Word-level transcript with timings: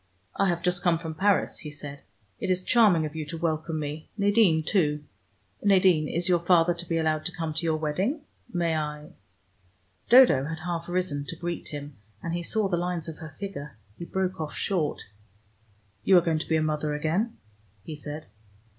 "I 0.35 0.49
have 0.49 0.63
just 0.63 0.81
come 0.81 0.97
from 0.97 1.13
Paris," 1.13 1.59
he 1.59 1.69
said. 1.69 2.01
"It 2.39 2.49
is 2.49 2.63
charming 2.63 3.05
of 3.05 3.15
you 3.15 3.23
to 3.27 3.37
welcome 3.37 3.79
me. 3.79 4.09
Nadine, 4.17 4.63
too. 4.63 5.03
Nadine, 5.61 6.07
is 6.07 6.27
your 6.27 6.39
father 6.39 6.73
to 6.73 6.89
be 6.89 6.97
allowed 6.97 7.23
to 7.25 7.31
come 7.31 7.53
to 7.53 7.63
your 7.67 7.77
wedding? 7.77 8.21
May 8.51 8.75
I" 8.75 9.11
Dodo 10.09 10.45
had 10.45 10.61
half 10.61 10.89
risen 10.89 11.25
to 11.25 11.35
greet 11.35 11.67
him, 11.67 11.97
and 12.23 12.33
he 12.33 12.41
saw 12.41 12.67
the 12.67 12.77
lines 12.77 13.07
of 13.07 13.17
her 13.19 13.35
figure. 13.37 13.77
He 13.95 14.05
broke 14.05 14.41
off 14.41 14.55
short. 14.55 15.01
"You 16.03 16.17
are 16.17 16.21
going 16.25 16.39
to 16.39 16.49
be 16.49 16.55
a 16.57 16.63
mother 16.63 16.95
again?" 16.95 17.37
he 17.83 17.95
said. 17.95 18.25